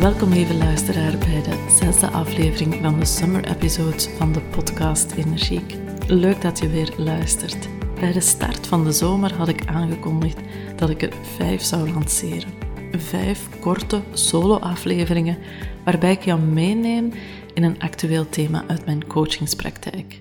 Welkom 0.00 0.32
lieve 0.32 0.54
luisteraar 0.54 1.18
bij 1.18 1.42
de 1.42 1.74
zesde 1.78 2.06
aflevering 2.06 2.74
van 2.74 2.98
de 2.98 3.04
summer 3.04 3.44
episodes 3.44 4.08
van 4.08 4.32
de 4.32 4.40
podcast 4.40 5.12
Energiek. 5.12 5.74
Leuk 6.06 6.40
dat 6.40 6.58
je 6.58 6.68
weer 6.68 6.92
luistert. 6.96 7.68
Bij 7.94 8.12
de 8.12 8.20
start 8.20 8.66
van 8.66 8.84
de 8.84 8.92
zomer 8.92 9.34
had 9.34 9.48
ik 9.48 9.66
aangekondigd 9.66 10.38
dat 10.76 10.90
ik 10.90 11.02
er 11.02 11.12
vijf 11.36 11.62
zou 11.62 11.90
lanceren. 11.90 12.50
Vijf 12.92 13.60
korte 13.60 14.02
solo-afleveringen 14.12 15.38
waarbij 15.84 16.12
ik 16.12 16.24
jou 16.24 16.40
meeneem 16.40 17.12
in 17.54 17.62
een 17.62 17.80
actueel 17.80 18.28
thema 18.28 18.64
uit 18.66 18.86
mijn 18.86 19.06
coachingspraktijk. 19.06 20.20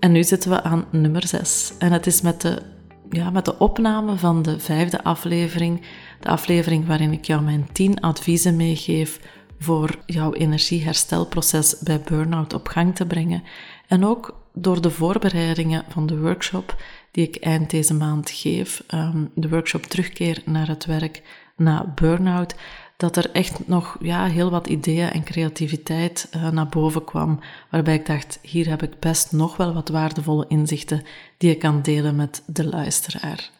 En 0.00 0.12
nu 0.12 0.24
zitten 0.24 0.50
we 0.50 0.62
aan 0.62 0.84
nummer 0.90 1.26
6 1.26 1.72
en 1.78 1.92
het 1.92 2.06
is 2.06 2.20
met 2.20 2.40
de, 2.40 2.62
ja, 3.10 3.30
met 3.30 3.44
de 3.44 3.58
opname 3.58 4.16
van 4.16 4.42
de 4.42 4.60
vijfde 4.60 5.04
aflevering. 5.04 5.80
De 6.20 6.28
aflevering 6.28 6.86
waarin 6.86 7.12
ik 7.12 7.24
jou 7.24 7.42
mijn 7.42 7.68
10 7.72 8.00
adviezen 8.00 8.56
meegeef 8.56 9.20
voor 9.58 9.98
jouw 10.06 10.32
energieherstelproces 10.32 11.78
bij 11.78 12.00
burn-out 12.00 12.54
op 12.54 12.68
gang 12.68 12.94
te 12.94 13.06
brengen. 13.06 13.42
En 13.86 14.04
ook 14.04 14.40
door 14.52 14.80
de 14.80 14.90
voorbereidingen 14.90 15.84
van 15.88 16.06
de 16.06 16.18
workshop 16.18 16.82
die 17.10 17.28
ik 17.28 17.36
eind 17.36 17.70
deze 17.70 17.94
maand 17.94 18.30
geef, 18.30 18.82
ehm, 18.86 19.24
de 19.34 19.48
workshop 19.48 19.82
Terugkeer 19.82 20.42
naar 20.44 20.68
het 20.68 20.84
werk 20.84 21.22
na 21.56 21.92
burn-out, 21.94 22.54
dat 22.98 23.16
er 23.16 23.30
echt 23.30 23.68
nog 23.68 23.96
ja, 24.00 24.26
heel 24.26 24.50
wat 24.50 24.66
ideeën 24.66 25.10
en 25.10 25.24
creativiteit 25.24 26.28
uh, 26.36 26.50
naar 26.50 26.68
boven 26.68 27.04
kwam, 27.04 27.40
waarbij 27.70 27.94
ik 27.94 28.06
dacht, 28.06 28.38
hier 28.42 28.68
heb 28.68 28.82
ik 28.82 28.98
best 28.98 29.32
nog 29.32 29.56
wel 29.56 29.74
wat 29.74 29.88
waardevolle 29.88 30.44
inzichten 30.48 31.02
die 31.36 31.50
ik 31.50 31.58
kan 31.58 31.82
delen 31.82 32.16
met 32.16 32.42
de 32.46 32.64
luisteraar. 32.64 33.50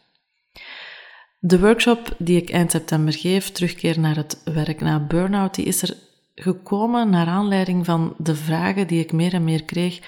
De 1.39 1.59
workshop 1.59 2.15
die 2.17 2.41
ik 2.41 2.49
eind 2.49 2.71
september 2.71 3.13
geef, 3.13 3.51
terugkeer 3.51 3.99
naar 3.99 4.15
het 4.15 4.41
werk 4.43 4.81
na 4.81 4.99
burn-out, 4.99 5.55
die 5.55 5.65
is 5.65 5.81
er 5.81 5.97
gekomen 6.35 7.09
naar 7.09 7.27
aanleiding 7.27 7.85
van 7.85 8.13
de 8.17 8.35
vragen 8.35 8.87
die 8.87 8.99
ik 8.99 9.11
meer 9.11 9.33
en 9.33 9.43
meer 9.43 9.63
kreeg 9.63 9.99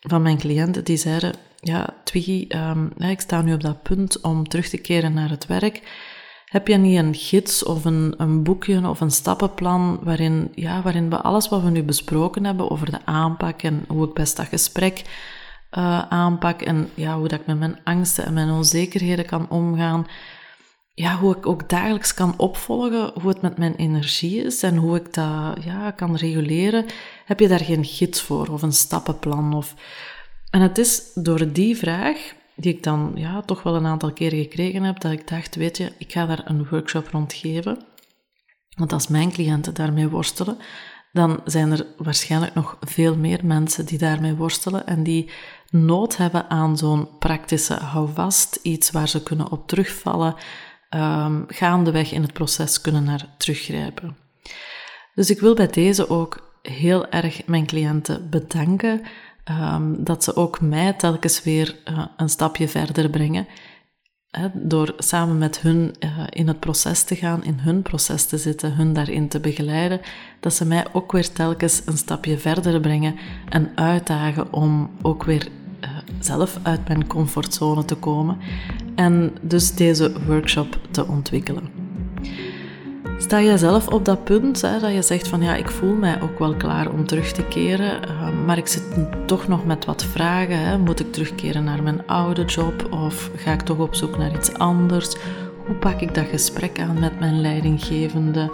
van 0.00 0.22
mijn 0.22 0.38
cliënten. 0.38 0.84
Die 0.84 0.96
zeiden, 0.96 1.34
ja, 1.60 1.94
Twiggy, 2.04 2.46
um, 2.48 2.92
ik 2.98 3.20
sta 3.20 3.42
nu 3.42 3.54
op 3.54 3.60
dat 3.60 3.82
punt 3.82 4.20
om 4.20 4.48
terug 4.48 4.68
te 4.68 4.78
keren 4.78 5.12
naar 5.12 5.30
het 5.30 5.46
werk. 5.46 5.80
Heb 6.52 6.68
je 6.68 6.76
niet 6.76 6.98
een 6.98 7.14
gids 7.14 7.64
of 7.64 7.84
een, 7.84 8.14
een 8.16 8.42
boekje 8.42 8.88
of 8.88 9.00
een 9.00 9.10
stappenplan 9.10 9.98
waarin, 10.02 10.52
ja, 10.54 10.82
waarin 10.82 11.10
we 11.10 11.20
alles 11.20 11.48
wat 11.48 11.62
we 11.62 11.70
nu 11.70 11.82
besproken 11.82 12.44
hebben 12.44 12.70
over 12.70 12.90
de 12.90 13.04
aanpak 13.04 13.62
en 13.62 13.84
hoe 13.88 14.08
ik 14.08 14.14
best 14.14 14.36
dat 14.36 14.46
gesprek 14.46 15.02
uh, 15.78 16.02
aanpak 16.08 16.62
en 16.62 16.90
ja, 16.94 17.18
hoe 17.18 17.28
dat 17.28 17.40
ik 17.40 17.46
met 17.46 17.58
mijn 17.58 17.78
angsten 17.84 18.24
en 18.24 18.32
mijn 18.32 18.50
onzekerheden 18.50 19.26
kan 19.26 19.50
omgaan, 19.50 20.06
ja, 20.94 21.16
hoe 21.16 21.36
ik 21.36 21.46
ook 21.46 21.68
dagelijks 21.68 22.14
kan 22.14 22.34
opvolgen 22.36 23.10
hoe 23.20 23.30
het 23.30 23.42
met 23.42 23.58
mijn 23.58 23.74
energie 23.74 24.44
is 24.44 24.62
en 24.62 24.76
hoe 24.76 24.96
ik 24.96 25.14
dat 25.14 25.64
ja, 25.64 25.90
kan 25.90 26.16
reguleren, 26.16 26.86
heb 27.24 27.40
je 27.40 27.48
daar 27.48 27.64
geen 27.64 27.84
gids 27.84 28.22
voor 28.22 28.48
of 28.48 28.62
een 28.62 28.72
stappenplan. 28.72 29.54
Of... 29.54 29.74
En 30.50 30.60
het 30.60 30.78
is 30.78 31.02
door 31.14 31.52
die 31.52 31.76
vraag, 31.76 32.34
die 32.56 32.74
ik 32.74 32.82
dan 32.82 33.12
ja, 33.14 33.40
toch 33.40 33.62
wel 33.62 33.74
een 33.74 33.86
aantal 33.86 34.12
keren 34.12 34.38
gekregen 34.38 34.82
heb, 34.82 35.00
dat 35.00 35.12
ik 35.12 35.28
dacht, 35.28 35.54
weet 35.54 35.76
je, 35.76 35.92
ik 35.98 36.12
ga 36.12 36.26
daar 36.26 36.42
een 36.44 36.68
workshop 36.68 37.08
rond 37.08 37.32
geven. 37.32 37.84
Want 38.76 38.92
als 38.92 39.08
mijn 39.08 39.32
cliënten 39.32 39.74
daarmee 39.74 40.08
worstelen, 40.08 40.58
dan 41.12 41.40
zijn 41.44 41.70
er 41.72 41.86
waarschijnlijk 41.96 42.54
nog 42.54 42.76
veel 42.80 43.16
meer 43.16 43.46
mensen 43.46 43.86
die 43.86 43.98
daarmee 43.98 44.34
worstelen 44.34 44.86
en 44.86 45.02
die 45.02 45.30
nood 45.70 46.16
hebben 46.16 46.50
aan 46.50 46.76
zo'n 46.76 47.18
praktische 47.18 47.74
houvast, 47.74 48.58
iets 48.62 48.90
waar 48.90 49.08
ze 49.08 49.22
kunnen 49.22 49.50
op 49.50 49.68
terugvallen, 49.68 50.34
um, 50.90 51.44
gaandeweg 51.48 52.12
in 52.12 52.22
het 52.22 52.32
proces 52.32 52.80
kunnen 52.80 53.04
naar 53.04 53.34
teruggrijpen. 53.38 54.16
Dus 55.14 55.30
ik 55.30 55.40
wil 55.40 55.54
bij 55.54 55.66
deze 55.66 56.08
ook 56.08 56.58
heel 56.62 57.08
erg 57.08 57.46
mijn 57.46 57.66
cliënten 57.66 58.30
bedanken 58.30 59.02
um, 59.50 60.04
dat 60.04 60.24
ze 60.24 60.36
ook 60.36 60.60
mij 60.60 60.92
telkens 60.92 61.42
weer 61.42 61.76
uh, 61.90 62.06
een 62.16 62.28
stapje 62.28 62.68
verder 62.68 63.10
brengen. 63.10 63.46
Hè, 64.30 64.48
door 64.54 64.94
samen 64.98 65.38
met 65.38 65.60
hun 65.60 65.94
uh, 66.00 66.10
in 66.30 66.48
het 66.48 66.60
proces 66.60 67.02
te 67.02 67.16
gaan, 67.16 67.44
in 67.44 67.58
hun 67.58 67.82
proces 67.82 68.24
te 68.24 68.38
zitten, 68.38 68.74
hun 68.74 68.92
daarin 68.92 69.28
te 69.28 69.40
begeleiden, 69.40 70.00
dat 70.40 70.54
ze 70.54 70.66
mij 70.66 70.86
ook 70.92 71.12
weer 71.12 71.32
telkens 71.32 71.82
een 71.84 71.96
stapje 71.96 72.38
verder 72.38 72.80
brengen 72.80 73.16
en 73.48 73.72
uitdagen 73.74 74.52
om 74.52 74.90
ook 75.02 75.24
weer 75.24 75.48
uh, 75.80 75.90
zelf 76.20 76.58
uit 76.62 76.88
mijn 76.88 77.06
comfortzone 77.06 77.84
te 77.84 77.94
komen 77.94 78.38
en 78.94 79.32
dus 79.40 79.74
deze 79.74 80.24
workshop 80.26 80.78
te 80.90 81.06
ontwikkelen. 81.06 81.81
Sta 83.22 83.38
je 83.38 83.58
zelf 83.58 83.88
op 83.88 84.04
dat 84.04 84.24
punt 84.24 84.60
hè, 84.60 84.80
dat 84.80 84.92
je 84.92 85.02
zegt 85.02 85.28
van 85.28 85.42
ja, 85.42 85.54
ik 85.54 85.70
voel 85.70 85.94
mij 85.94 86.22
ook 86.22 86.38
wel 86.38 86.54
klaar 86.54 86.90
om 86.90 87.06
terug 87.06 87.32
te 87.32 87.42
keren, 87.42 88.00
uh, 88.08 88.44
maar 88.46 88.58
ik 88.58 88.66
zit 88.66 88.82
toch 89.26 89.48
nog 89.48 89.66
met 89.66 89.84
wat 89.84 90.04
vragen. 90.04 90.58
Hè. 90.58 90.78
Moet 90.78 91.00
ik 91.00 91.12
terugkeren 91.12 91.64
naar 91.64 91.82
mijn 91.82 92.06
oude 92.06 92.44
job 92.44 92.92
of 92.92 93.30
ga 93.36 93.52
ik 93.52 93.60
toch 93.60 93.78
op 93.78 93.94
zoek 93.94 94.18
naar 94.18 94.34
iets 94.34 94.54
anders? 94.54 95.16
Hoe 95.66 95.74
pak 95.74 96.00
ik 96.00 96.14
dat 96.14 96.26
gesprek 96.30 96.80
aan 96.80 97.00
met 97.00 97.20
mijn 97.20 97.40
leidinggevende? 97.40 98.50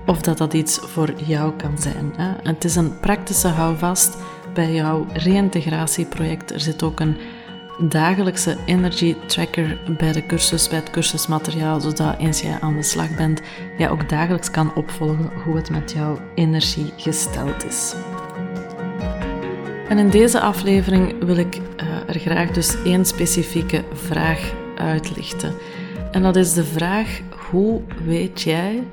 of 0.05 0.21
dat 0.21 0.37
dat 0.37 0.53
iets 0.53 0.79
voor 0.81 1.13
jou 1.25 1.55
kan 1.55 1.77
zijn. 1.77 2.13
Het 2.43 2.63
is 2.63 2.75
een 2.75 2.99
praktische 2.99 3.47
houvast 3.47 4.17
bij 4.53 4.73
jouw 4.73 5.07
reïntegratieproject. 5.13 6.53
Er 6.53 6.59
zit 6.59 6.83
ook 6.83 6.99
een 6.99 7.17
dagelijkse 7.89 8.57
energy 8.65 9.15
tracker 9.25 9.79
bij 9.97 10.11
de 10.11 10.25
cursus, 10.25 10.69
bij 10.69 10.77
het 10.77 10.89
cursusmateriaal, 10.89 11.81
zodat 11.81 12.17
eens 12.17 12.41
jij 12.41 12.57
aan 12.59 12.75
de 12.75 12.83
slag 12.83 13.15
bent, 13.15 13.41
jij 13.77 13.89
ook 13.89 14.09
dagelijks 14.09 14.51
kan 14.51 14.75
opvolgen 14.75 15.31
hoe 15.43 15.55
het 15.55 15.69
met 15.69 15.91
jouw 15.91 16.19
energie 16.35 16.93
gesteld 16.97 17.65
is. 17.65 17.95
En 19.89 19.97
in 19.97 20.09
deze 20.09 20.39
aflevering 20.39 21.23
wil 21.23 21.37
ik 21.37 21.55
uh, 21.55 21.90
er 22.13 22.19
graag 22.19 22.51
dus 22.51 22.83
één 22.83 23.05
specifieke 23.05 23.83
vraag 23.93 24.53
uitlichten. 24.75 25.53
En 26.11 26.21
dat 26.21 26.35
is 26.35 26.53
de 26.53 26.63
vraag: 26.63 27.21
hoe 27.49 27.81
weet 28.05 28.41
jij 28.41 28.83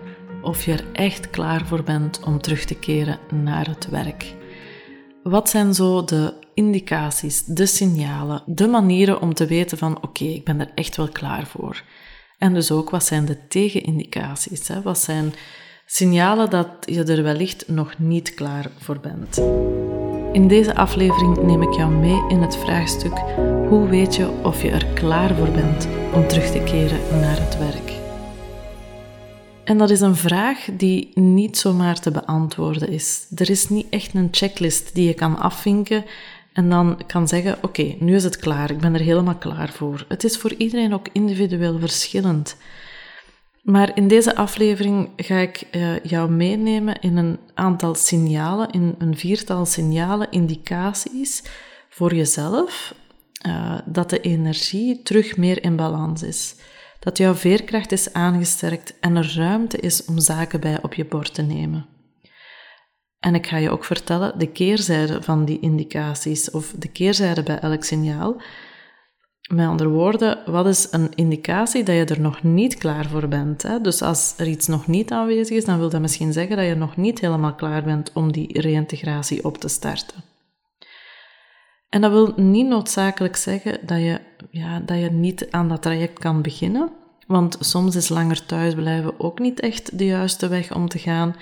of 0.43 0.65
je 0.65 0.73
er 0.73 0.85
echt 0.93 1.31
klaar 1.31 1.67
voor 1.67 1.82
bent 1.82 2.20
om 2.25 2.41
terug 2.41 2.65
te 2.65 2.75
keren 2.75 3.19
naar 3.31 3.67
het 3.67 3.88
werk? 3.88 4.35
Wat 5.23 5.49
zijn 5.49 5.75
zo 5.75 6.05
de 6.05 6.35
indicaties, 6.55 7.44
de 7.44 7.67
signalen, 7.67 8.43
de 8.47 8.67
manieren 8.67 9.21
om 9.21 9.35
te 9.35 9.47
weten 9.47 9.79
van 9.79 10.03
oké, 10.03 10.25
ik 10.25 10.44
ben 10.44 10.61
er 10.61 10.71
echt 10.75 10.97
wel 10.97 11.09
klaar 11.09 11.47
voor. 11.47 11.82
En 12.38 12.55
dus 12.55 12.71
ook 12.71 12.91
wat 12.91 13.05
zijn 13.05 13.25
de 13.25 13.47
tegenindicaties? 13.47 14.69
Hè? 14.69 14.82
Wat 14.82 14.99
zijn 14.99 15.35
signalen 15.87 16.50
dat 16.50 16.69
je 16.81 17.05
er 17.05 17.23
wellicht 17.23 17.69
nog 17.69 17.99
niet 17.99 18.35
klaar 18.35 18.71
voor 18.79 19.00
bent? 19.00 19.41
In 20.32 20.48
deze 20.48 20.75
aflevering 20.75 21.42
neem 21.42 21.62
ik 21.62 21.72
jou 21.72 21.92
mee 21.92 22.25
in 22.28 22.42
het 22.42 22.56
vraagstuk: 22.56 23.19
hoe 23.69 23.88
weet 23.88 24.16
je 24.16 24.30
of 24.42 24.62
je 24.62 24.70
er 24.70 24.86
klaar 24.86 25.34
voor 25.34 25.50
bent 25.50 25.88
om 26.14 26.28
terug 26.28 26.50
te 26.50 26.62
keren 26.62 27.20
naar 27.20 27.40
het 27.40 27.58
werk? 27.58 27.92
En 29.64 29.78
dat 29.78 29.90
is 29.90 30.00
een 30.00 30.16
vraag 30.16 30.69
die 30.72 31.10
niet 31.14 31.58
zomaar 31.58 32.00
te 32.00 32.10
beantwoorden 32.10 32.88
is. 32.88 33.26
Er 33.34 33.50
is 33.50 33.69
niet 33.69 33.86
echt 33.90 34.14
een 34.14 34.28
checklist 34.30 34.94
die 34.94 35.06
je 35.06 35.14
kan 35.14 35.38
afvinken 35.38 36.04
en 36.52 36.69
dan 36.69 37.00
kan 37.06 37.28
zeggen: 37.28 37.58
Oké, 37.62 37.94
nu 37.98 38.14
is 38.14 38.25
het 38.25 38.36
klaar, 38.36 38.70
ik 38.70 38.78
ben 38.78 38.94
er 38.94 39.00
helemaal 39.00 39.36
klaar 39.36 39.69
voor. 39.69 40.04
Het 40.08 40.25
is 40.25 40.36
voor 40.36 40.52
iedereen 40.52 40.94
ook 40.94 41.06
individueel 41.12 41.78
verschillend. 41.78 42.56
Maar 43.70 43.97
in 43.97 44.09
deze 44.09 44.37
aflevering 44.37 45.11
ga 45.17 45.37
ik 45.37 45.62
uh, 45.73 45.99
jou 46.00 46.31
meenemen 46.31 47.00
in 47.00 47.17
een 47.17 47.38
aantal 47.55 47.94
signalen, 47.94 48.70
in 48.70 48.94
een 48.99 49.17
viertal 49.17 49.67
signalen, 49.67 50.31
indicaties 50.31 51.43
voor 51.88 52.15
jezelf, 52.15 52.94
uh, 53.47 53.79
dat 53.85 54.11
de 54.11 54.20
energie 54.20 55.03
terug 55.03 55.37
meer 55.37 55.62
in 55.62 55.76
balans 55.76 56.23
is. 56.23 56.55
Dat 56.99 57.19
jouw 57.19 57.35
veerkracht 57.35 57.93
is 57.93 58.12
aangesterkt 58.12 58.99
en 59.00 59.17
er 59.17 59.35
ruimte 59.37 59.79
is 59.79 60.05
om 60.05 60.19
zaken 60.19 60.61
bij 60.61 60.82
op 60.82 60.94
je 60.94 61.05
bord 61.05 61.35
te 61.35 61.43
nemen. 61.43 61.87
En 63.19 63.35
ik 63.35 63.47
ga 63.47 63.56
je 63.56 63.71
ook 63.71 63.85
vertellen 63.85 64.38
de 64.38 64.47
keerzijde 64.47 65.23
van 65.23 65.44
die 65.44 65.61
indicaties 65.61 66.50
of 66.50 66.75
de 66.79 66.88
keerzijde 66.88 67.43
bij 67.43 67.59
elk 67.59 67.85
signaal. 67.85 68.41
Met 69.49 69.67
andere 69.67 69.89
woorden, 69.89 70.39
wat 70.47 70.67
is 70.67 70.89
een 70.91 71.09
indicatie 71.15 71.83
dat 71.83 71.95
je 71.95 72.05
er 72.05 72.21
nog 72.21 72.43
niet 72.43 72.75
klaar 72.75 73.06
voor 73.06 73.29
bent? 73.29 73.62
Hè? 73.62 73.81
Dus 73.81 74.03
als 74.03 74.35
er 74.37 74.47
iets 74.47 74.67
nog 74.67 74.87
niet 74.87 75.11
aanwezig 75.11 75.56
is, 75.56 75.65
dan 75.65 75.79
wil 75.79 75.89
dat 75.89 76.00
misschien 76.00 76.33
zeggen 76.33 76.56
dat 76.56 76.67
je 76.67 76.75
nog 76.75 76.97
niet 76.97 77.21
helemaal 77.21 77.55
klaar 77.55 77.83
bent 77.83 78.12
om 78.12 78.33
die 78.33 78.61
reïntegratie 78.61 79.45
op 79.45 79.59
te 79.59 79.69
starten. 79.69 80.25
En 81.89 82.00
dat 82.00 82.11
wil 82.11 82.33
niet 82.37 82.67
noodzakelijk 82.67 83.37
zeggen 83.37 83.87
dat 83.87 83.99
je, 83.99 84.21
ja, 84.50 84.81
dat 84.81 84.99
je 84.99 85.11
niet 85.11 85.50
aan 85.50 85.69
dat 85.69 85.83
traject 85.83 86.19
kan 86.19 86.43
beginnen, 86.43 86.91
want 87.27 87.56
soms 87.61 87.97
is 87.97 88.09
langer 88.09 88.47
thuisblijven 88.47 89.21
ook 89.21 89.39
niet 89.39 89.61
echt 89.61 89.99
de 89.99 90.06
juiste 90.06 90.49
weg 90.49 90.75
om 90.75 90.89
te 90.89 90.99
gaan, 90.99 91.37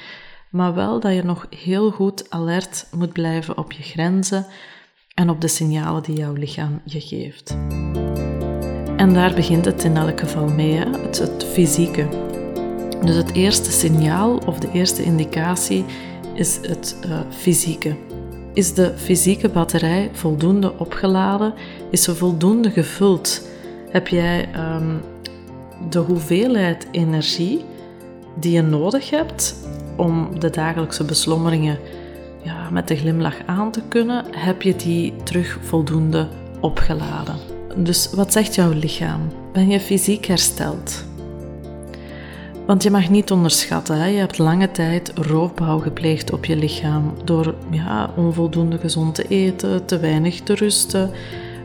maar 0.51 0.75
wel 0.75 1.01
dat 1.01 1.15
je 1.15 1.23
nog 1.23 1.47
heel 1.51 1.91
goed 1.91 2.31
alert 2.31 2.87
moet 2.97 3.13
blijven 3.13 3.59
op 3.59 3.73
je 3.73 3.83
grenzen 3.83 4.47
en 5.17 5.31
op 5.31 5.41
de 5.41 5.49
signalen 5.49 6.03
die 6.03 6.17
jouw 6.17 6.33
lichaam 6.33 6.81
je 6.85 7.01
geeft. 7.01 7.57
En 8.97 9.15
daar 9.15 9.35
begint 9.35 9.65
het 9.65 9.85
in 9.85 9.97
elk 9.97 10.21
geval 10.21 10.49
mee? 10.49 10.79
Het, 10.79 11.47
fysieke. 11.53 12.09
Dus 13.05 13.17
het 13.17 13.33
eerste 13.33 13.71
signaal 13.71 14.39
of 14.47 14.59
de 14.59 14.69
eerste 14.73 15.03
indicatie 15.03 15.85
is 16.35 16.59
het 16.63 16.97
uh, 17.07 17.21
fysieke. 17.31 17.97
Is 18.55 18.75
de 18.75 18.93
fysieke 18.97 19.49
batterij 19.49 20.11
voldoende 20.13 20.79
opgeladen? 20.79 21.55
Is 21.91 22.03
ze 22.03 22.15
voldoende 22.15 22.71
gevuld? 22.71 23.49
Heb 23.91 24.09
jij 24.09 24.49
um, 24.57 25.01
de 25.91 25.99
hoeveelheid 25.99 26.87
energie 26.91 27.65
die 28.41 28.53
je 28.53 28.63
nodig 28.63 29.11
hebt 29.11 29.57
om 29.97 30.41
de 30.41 30.51
dagelijkse 30.51 31.05
beslommeringen 31.05 31.79
ja, 32.47 32.71
met 32.71 32.89
de 32.89 32.97
glimlach 32.97 33.37
aan 33.47 33.71
te 33.71 33.83
kunnen, 33.89 34.25
heb 34.31 34.63
je 34.63 34.77
die 34.77 35.15
terug 35.23 35.59
voldoende 35.63 36.29
opgeladen. 36.61 37.37
Dus 37.77 38.11
wat 38.15 38.33
zegt 38.33 38.55
jouw 38.55 38.73
lichaam? 38.73 39.21
Ben 39.53 39.69
je 39.69 39.81
fysiek 39.81 40.25
hersteld? 40.25 41.05
Want 42.67 42.83
je 42.83 42.91
mag 42.91 43.11
niet 43.11 43.31
onderschatten, 43.31 43.99
hè? 43.99 44.07
je 44.07 44.19
hebt 44.19 44.39
lange 44.39 44.71
tijd 44.71 45.13
roofbouw 45.15 45.79
gepleegd 45.79 46.33
op 46.33 46.45
je 46.45 46.57
lichaam 46.57 47.15
door 47.25 47.55
ja, 47.71 48.11
onvoldoende 48.17 48.79
gezond 48.79 49.15
te 49.15 49.25
eten, 49.29 49.85
te 49.85 49.99
weinig 49.99 50.41
te 50.41 50.55
rusten, 50.55 51.11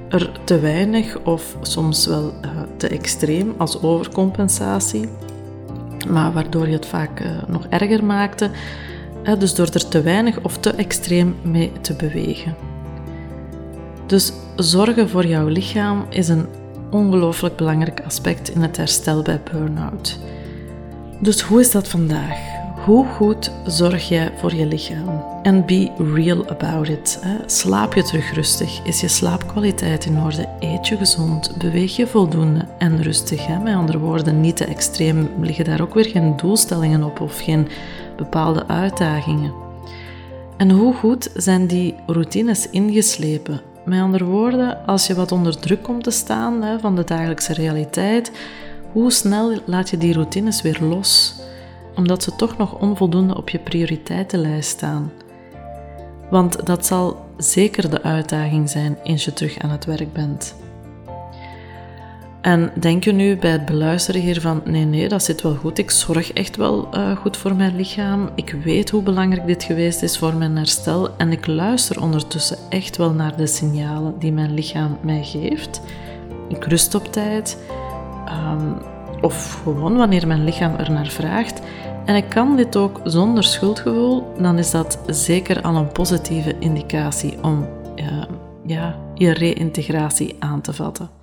er 0.10 0.32
te 0.44 0.60
weinig 0.60 1.18
of 1.24 1.58
soms 1.62 2.06
wel 2.06 2.34
uh, 2.46 2.50
te 2.78 2.88
extreem 2.88 3.54
als 3.58 3.82
overcompensatie, 3.82 5.10
maar 6.10 6.32
waardoor 6.34 6.68
je 6.68 6.74
het 6.74 6.86
vaak 6.86 7.20
uh, 7.20 7.28
nog 7.48 7.66
erger 7.70 8.04
maakte, 8.04 8.50
dus 9.40 9.56
door 9.56 9.70
er 9.74 9.88
te 9.88 10.02
weinig 10.02 10.40
of 10.42 10.58
te 10.58 10.70
extreem 10.70 11.36
mee 11.42 11.72
te 11.82 11.94
bewegen. 11.94 12.56
Dus 14.06 14.34
zorgen 14.56 15.10
voor 15.10 15.26
jouw 15.26 15.48
lichaam 15.48 16.06
is 16.10 16.28
een 16.28 16.46
ongelooflijk 16.92 17.56
belangrijk 17.56 18.02
aspect 18.06 18.50
in 18.50 18.62
het 18.62 18.78
herstel 18.78 19.22
bij 19.22 19.42
burn-out. 19.52 20.20
Dus 21.20 21.42
hoe 21.42 21.60
is 21.60 21.72
dat 21.72 21.88
vandaag? 21.88 22.38
Hoe 22.86 23.06
goed 23.06 23.52
zorg 23.66 24.10
jij 24.10 24.32
voor 24.38 24.56
je 24.56 24.66
lichaam? 24.66 25.24
En 25.44 25.66
be 25.66 25.92
real 26.14 26.50
about 26.50 26.88
it. 26.88 27.20
Slaap 27.46 27.94
je 27.94 28.04
terug 28.04 28.34
rustig? 28.34 28.80
Is 28.84 29.02
je 29.02 29.08
slaapkwaliteit 29.08 30.06
in 30.06 30.20
orde? 30.20 30.48
Eet 30.60 30.88
je 30.88 30.98
gezond? 30.98 31.58
Beweeg 31.58 31.96
je 31.96 32.08
voldoende 32.08 32.66
en 32.78 33.02
rustig? 33.02 33.60
Met 33.64 33.76
andere 33.76 33.98
woorden, 33.98 34.42
niet 34.42 34.58
te 34.58 34.66
extreem. 34.66 35.30
Liggen 35.42 35.66
daar 35.66 35.82
ook 35.82 35.94
weer 35.94 36.06
geen 36.06 36.38
doelstellingen 36.38 37.04
op 37.04 37.20
of 37.20 37.40
geen 37.40 37.68
bepaalde 38.24 38.68
uitdagingen? 38.68 39.54
En 40.58 40.70
hoe 40.70 40.94
goed 40.94 41.32
zijn 41.36 41.68
die 41.68 41.96
routines 42.06 42.70
ingeslepen? 42.70 43.62
Met 43.86 44.02
andere 44.02 44.26
woorden, 44.26 44.86
als 44.86 45.08
je 45.08 45.16
wat 45.16 45.32
onder 45.32 45.60
druk 45.60 45.84
komt 45.84 46.04
te 46.04 46.12
staan 46.12 46.62
hè, 46.62 46.80
van 46.80 46.96
de 46.96 47.04
dagelijkse 47.04 47.54
realiteit, 47.54 48.32
hoe 48.92 49.12
snel 49.12 49.60
laat 49.66 49.90
je 49.90 49.98
die 49.98 50.14
routines 50.14 50.62
weer 50.62 50.78
los? 50.82 51.36
Omdat 51.96 52.24
ze 52.24 52.36
toch 52.36 52.58
nog 52.58 52.80
onvoldoende 52.80 53.38
op 53.38 53.50
je 53.50 53.60
prioriteitenlijst 53.60 54.70
staan. 54.70 55.12
Want 56.30 56.66
dat 56.66 56.86
zal 56.86 57.26
zeker 57.38 57.90
de 57.90 58.04
uitdaging 58.04 58.70
zijn 58.70 58.98
eens 59.04 59.26
je 59.26 59.34
terug 59.34 59.60
aan 59.60 59.70
het 59.70 59.86
werk 59.86 60.14
bent. 60.14 60.56
En 62.42 62.72
denk 62.80 63.04
je 63.04 63.12
nu 63.12 63.38
bij 63.38 63.52
het 63.52 63.66
beluisteren 63.66 64.22
hiervan, 64.22 64.62
nee, 64.66 64.86
nee, 64.86 65.08
dat 65.08 65.24
zit 65.24 65.42
wel 65.42 65.56
goed. 65.56 65.78
Ik 65.78 65.92
zorg 65.92 66.34
echt 66.34 66.56
wel 66.56 66.88
uh, 66.94 67.16
goed 67.16 67.38
voor 67.38 67.56
mijn 67.56 67.76
lichaam. 67.76 68.30
Ik 68.36 68.56
weet 68.64 68.90
hoe 68.90 69.04
belangrijk 69.04 69.48
dit 69.48 69.64
geweest 69.64 70.02
is 70.02 70.18
voor 70.18 70.36
mijn 70.36 70.58
herstel. 70.58 71.18
En 71.18 71.32
ik 71.32 71.48
luister 71.48 72.02
ondertussen 72.02 72.58
echt 72.70 72.98
wel 72.98 73.12
naar 73.12 73.38
de 73.38 73.48
signalen 73.48 74.20
die 74.20 74.32
mijn 74.32 74.54
lichaam 74.54 74.98
mij 75.02 75.24
geeft. 75.24 75.82
Ik 76.48 76.66
rust 76.66 76.96
op 76.96 77.12
tijd. 77.12 77.58
Um, 78.28 78.78
of 79.22 79.62
gewoon 79.64 79.96
wanneer 79.96 80.28
mijn 80.28 80.44
lichaam 80.44 80.76
er 80.76 80.92
naar 80.92 81.08
vraagt. 81.08 81.62
En 82.06 82.16
ik 82.16 82.30
kan 82.30 82.56
dit 82.56 82.76
ook 82.76 83.02
zonder 83.04 83.44
schuldgevoel, 83.44 84.24
dan 84.42 84.58
is 84.58 84.72
dat 84.72 85.00
zeker 85.08 85.62
al 85.62 85.76
een 85.76 85.92
positieve 85.92 86.56
indicatie 86.60 87.44
om 87.44 87.68
uh, 87.96 88.24
ja, 88.66 88.96
je 89.16 89.32
reïntegratie 89.32 90.36
aan 90.40 90.62
te 90.62 90.74
vatten. 90.74 91.21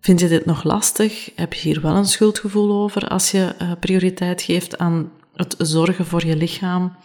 Vind 0.00 0.20
je 0.20 0.28
dit 0.28 0.44
nog 0.46 0.64
lastig? 0.64 1.30
Heb 1.34 1.52
je 1.52 1.60
hier 1.60 1.80
wel 1.80 1.94
een 1.94 2.04
schuldgevoel 2.04 2.82
over 2.82 3.08
als 3.08 3.30
je 3.30 3.54
uh, 3.62 3.72
prioriteit 3.80 4.42
geeft 4.42 4.78
aan 4.78 5.10
het 5.34 5.54
zorgen 5.58 6.06
voor 6.06 6.26
je 6.26 6.36
lichaam? 6.36 6.96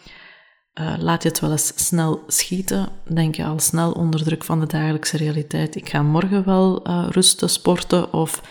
Uh, 0.80 0.94
laat 1.00 1.24
je 1.24 1.30
het 1.30 1.40
wel 1.40 1.52
eens 1.52 1.74
snel 1.76 2.24
schieten? 2.28 2.90
Denk 3.14 3.36
je 3.36 3.46
al 3.46 3.60
snel 3.60 3.92
onder 3.92 4.24
druk 4.24 4.44
van 4.44 4.60
de 4.60 4.66
dagelijkse 4.66 5.18
realiteit? 5.18 5.76
Ik 5.76 5.90
ga 5.90 6.02
morgen 6.02 6.46
wel 6.46 6.88
uh, 6.88 7.06
rusten, 7.10 7.50
sporten 7.50 8.14
of 8.14 8.42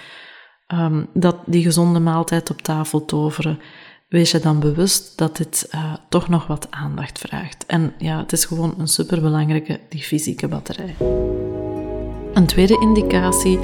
um, 0.74 1.08
dat 1.14 1.36
die 1.46 1.62
gezonde 1.62 2.00
maaltijd 2.00 2.50
op 2.50 2.62
tafel 2.62 3.04
toveren. 3.04 3.60
Wees 4.08 4.30
je 4.30 4.38
dan 4.38 4.60
bewust 4.60 5.18
dat 5.18 5.36
dit 5.36 5.70
toch 6.08 6.28
nog 6.28 6.46
wat 6.46 6.66
aandacht 6.70 7.18
vraagt. 7.18 7.66
En 7.66 7.94
ja, 7.98 8.18
het 8.18 8.32
is 8.32 8.44
gewoon 8.44 8.74
een 8.78 8.88
superbelangrijke, 8.88 9.80
die 9.88 10.02
fysieke 10.02 10.48
batterij. 10.48 10.94
Een 12.34 12.46
tweede 12.46 12.80
indicatie 12.80 13.58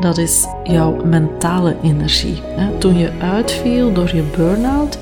dat 0.00 0.18
is 0.18 0.46
jouw 0.64 1.04
mentale 1.04 1.76
energie. 1.82 2.42
Toen 2.78 2.98
je 2.98 3.10
uitviel 3.10 3.92
door 3.92 4.14
je 4.14 4.22
burn-out, 4.36 4.98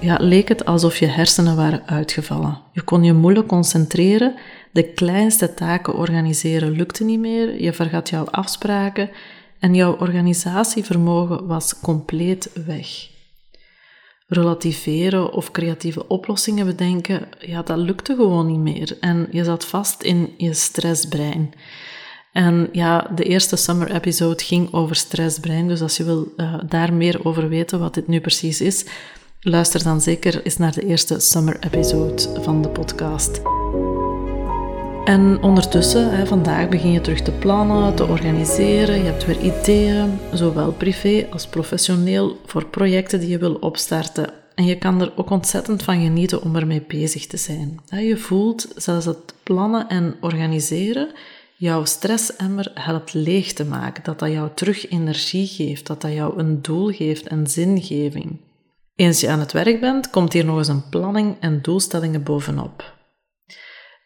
ja, 0.00 0.16
leek 0.20 0.48
het 0.48 0.64
alsof 0.64 0.96
je 0.96 1.06
hersenen 1.06 1.56
waren 1.56 1.86
uitgevallen. 1.86 2.58
Je 2.72 2.82
kon 2.82 3.04
je 3.04 3.12
moeilijk 3.12 3.46
concentreren, 3.46 4.34
de 4.72 4.92
kleinste 4.92 5.54
taken 5.54 5.94
organiseren 5.94 6.70
lukte 6.70 7.04
niet 7.04 7.18
meer, 7.18 7.62
je 7.62 7.72
vergat 7.72 8.08
jouw 8.08 8.24
afspraken 8.24 9.10
en 9.58 9.74
jouw 9.74 9.96
organisatievermogen 9.96 11.46
was 11.46 11.80
compleet 11.80 12.50
weg. 12.66 12.88
Relativeren 14.26 15.32
of 15.32 15.50
creatieve 15.50 16.08
oplossingen 16.08 16.66
bedenken, 16.66 17.28
ja, 17.38 17.62
dat 17.62 17.78
lukte 17.78 18.14
gewoon 18.14 18.46
niet 18.46 18.58
meer 18.58 18.96
en 19.00 19.28
je 19.30 19.44
zat 19.44 19.64
vast 19.64 20.02
in 20.02 20.34
je 20.36 20.54
stressbrein. 20.54 21.54
En 22.32 22.68
ja, 22.72 23.10
de 23.14 23.24
eerste 23.24 23.56
summer 23.56 23.94
episode 23.94 24.44
ging 24.44 24.72
over 24.72 24.96
stressbrein. 24.96 25.68
Dus 25.68 25.80
als 25.80 25.96
je 25.96 26.04
wil 26.04 26.32
uh, 26.36 26.54
daar 26.68 26.92
meer 26.92 27.24
over 27.24 27.48
weten 27.48 27.78
wat 27.78 27.94
dit 27.94 28.08
nu 28.08 28.20
precies 28.20 28.60
is, 28.60 28.84
luister 29.40 29.82
dan 29.82 30.00
zeker 30.00 30.42
eens 30.42 30.56
naar 30.56 30.72
de 30.72 30.86
eerste 30.86 31.20
summer 31.20 31.56
episode 31.60 32.42
van 32.42 32.62
de 32.62 32.68
podcast. 32.68 33.40
En 35.04 35.42
ondertussen, 35.42 36.16
hè, 36.16 36.26
vandaag 36.26 36.68
begin 36.68 36.92
je 36.92 37.00
terug 37.00 37.20
te 37.20 37.32
plannen, 37.32 37.94
te 37.94 38.06
organiseren. 38.06 38.96
Je 38.96 39.04
hebt 39.04 39.26
weer 39.26 39.40
ideeën, 39.40 40.18
zowel 40.32 40.72
privé 40.72 41.26
als 41.30 41.46
professioneel, 41.46 42.36
voor 42.46 42.66
projecten 42.66 43.20
die 43.20 43.28
je 43.28 43.38
wil 43.38 43.54
opstarten. 43.54 44.30
En 44.54 44.64
je 44.64 44.78
kan 44.78 45.00
er 45.00 45.12
ook 45.16 45.30
ontzettend 45.30 45.82
van 45.82 46.02
genieten 46.02 46.42
om 46.42 46.56
ermee 46.56 46.84
bezig 46.88 47.26
te 47.26 47.36
zijn. 47.36 47.80
Je 47.90 48.16
voelt 48.16 48.68
zelfs 48.76 49.04
het 49.04 49.34
plannen 49.42 49.88
en 49.88 50.16
organiseren 50.20 51.08
jouw 51.58 51.84
stressemmer 51.84 52.70
helpt 52.74 53.14
leeg 53.14 53.52
te 53.52 53.64
maken. 53.64 54.04
Dat 54.04 54.18
dat 54.18 54.30
jou 54.30 54.50
terug 54.54 54.90
energie 54.90 55.46
geeft, 55.46 55.86
dat 55.86 56.00
dat 56.00 56.12
jou 56.12 56.38
een 56.38 56.62
doel 56.62 56.90
geeft 56.90 57.26
en 57.26 57.46
zingeving. 57.46 58.40
Eens 58.94 59.20
je 59.20 59.28
aan 59.28 59.40
het 59.40 59.52
werk 59.52 59.80
bent, 59.80 60.10
komt 60.10 60.32
hier 60.32 60.44
nog 60.44 60.58
eens 60.58 60.68
een 60.68 60.88
planning 60.88 61.36
en 61.40 61.62
doelstellingen 61.62 62.22
bovenop. 62.22 62.96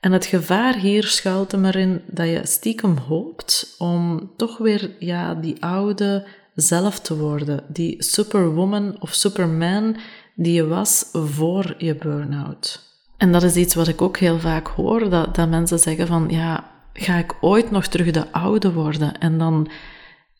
En 0.00 0.12
het 0.12 0.26
gevaar 0.26 0.78
hier 0.78 1.04
schuilt 1.04 1.52
er 1.52 1.76
in 1.76 2.02
dat 2.06 2.26
je 2.26 2.40
stiekem 2.46 2.96
hoopt 2.96 3.74
om 3.78 4.30
toch 4.36 4.58
weer 4.58 4.90
ja, 4.98 5.34
die 5.34 5.62
oude 5.62 6.26
zelf 6.54 7.00
te 7.00 7.16
worden, 7.16 7.64
die 7.68 8.02
superwoman 8.02 8.96
of 9.00 9.14
superman 9.14 9.96
die 10.34 10.52
je 10.52 10.66
was 10.66 11.08
voor 11.12 11.74
je 11.78 11.94
burn-out. 11.94 12.90
En 13.16 13.32
dat 13.32 13.42
is 13.42 13.56
iets 13.56 13.74
wat 13.74 13.88
ik 13.88 14.02
ook 14.02 14.16
heel 14.16 14.38
vaak 14.38 14.66
hoor, 14.66 15.08
dat, 15.10 15.34
dat 15.34 15.48
mensen 15.48 15.78
zeggen 15.78 16.06
van, 16.06 16.28
ja, 16.28 16.71
ga 16.92 17.16
ik 17.16 17.34
ooit 17.40 17.70
nog 17.70 17.86
terug 17.86 18.10
de 18.10 18.32
oude 18.32 18.72
worden? 18.72 19.18
En 19.18 19.38
dan 19.38 19.70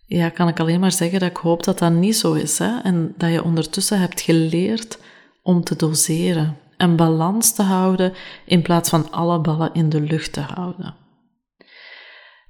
ja, 0.07 0.29
kan 0.29 0.49
ik 0.49 0.61
alleen 0.61 0.81
maar 0.81 0.93
zeggen 0.93 1.21
dat 1.21 1.31
ik 1.31 1.37
hoop 1.37 1.65
dat 1.65 1.79
dat 1.79 1.93
niet 1.93 2.17
zo 2.17 2.33
is. 2.33 2.59
Hè? 2.59 2.79
En 2.83 3.15
dat 3.17 3.33
je 3.33 3.45
ondertussen 3.45 4.01
hebt 4.01 4.21
geleerd 4.21 4.99
om 5.43 5.65
te 5.65 5.77
doseren 5.77 6.57
en 6.77 6.97
balans 6.97 7.55
te 7.55 7.63
houden 7.63 8.13
in 8.45 8.63
plaats 8.63 8.91
van 8.91 9.11
alle 9.11 9.41
ballen 9.41 9.71
in 9.73 9.89
de 9.89 10.01
lucht 10.01 10.33
te 10.33 10.41
houden. 10.41 10.95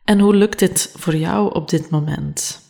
En 0.04 0.20
hoe 0.20 0.34
lukt 0.34 0.58
dit 0.58 0.94
voor 0.96 1.16
jou 1.16 1.54
op 1.54 1.68
dit 1.68 1.90
moment? 1.90 2.60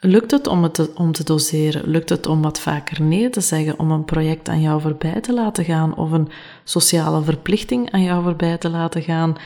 Lukt 0.00 0.30
het 0.30 0.46
om, 0.46 0.62
het 0.62 0.74
te, 0.74 0.90
om 0.94 1.12
te 1.12 1.24
doseren? 1.24 1.88
Lukt 1.88 2.08
het 2.08 2.26
om 2.26 2.42
wat 2.42 2.60
vaker 2.60 3.02
nee 3.02 3.30
te 3.30 3.40
zeggen, 3.40 3.78
om 3.78 3.90
een 3.90 4.04
project 4.04 4.48
aan 4.48 4.60
jou 4.60 4.80
voorbij 4.80 5.20
te 5.20 5.32
laten 5.32 5.64
gaan 5.64 5.96
of 5.96 6.10
een 6.10 6.28
sociale 6.64 7.22
verplichting 7.22 7.90
aan 7.90 8.02
jou 8.02 8.22
voorbij 8.22 8.58
te 8.58 8.68
laten 8.70 9.02
gaan? 9.02 9.36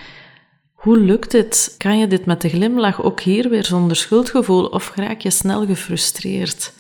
Hoe 0.87 0.99
lukt 0.99 1.31
dit? 1.31 1.75
Kan 1.79 1.99
je 1.99 2.07
dit 2.07 2.27
met 2.27 2.41
de 2.41 2.49
glimlach 2.49 3.03
ook 3.03 3.21
hier 3.21 3.49
weer 3.49 3.65
zonder 3.65 3.97
schuldgevoel 3.97 4.65
of 4.65 4.93
raak 4.95 5.21
je 5.21 5.31
snel 5.31 5.67
gefrustreerd? 5.67 6.73